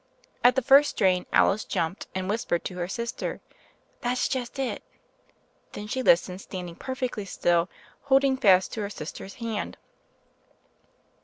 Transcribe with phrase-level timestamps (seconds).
[0.43, 3.39] At the first strain Alice jumped and whispered to her sister.
[3.99, 4.81] 'That's just it.'
[5.73, 7.69] Then she listened stand ing perfectly still,
[8.05, 9.77] holding fast to her sister's hand.